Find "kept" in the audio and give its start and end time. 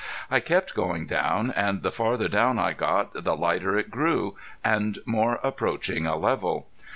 0.39-0.73